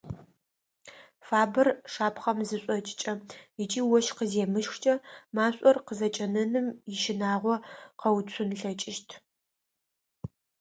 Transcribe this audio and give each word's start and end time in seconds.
Фабэр 1.27 1.67
шапхъэм 1.93 2.39
зышӏокӏыкӏэ 2.47 3.13
ыкӏи 3.63 3.81
ощх 3.95 4.13
къыземыщхыкӏэ 4.17 4.93
машӏор 5.35 5.77
къызэкӏэнэным 5.87 6.67
ищынагъо 6.93 7.55
къэуцун 7.99 8.49
ылъэкӏыщт. 8.55 9.09